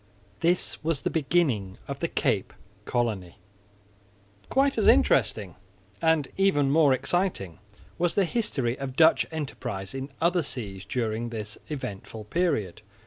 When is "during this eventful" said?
10.85-12.23